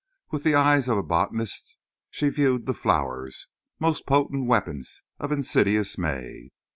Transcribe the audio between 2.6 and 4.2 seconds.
the flowers—most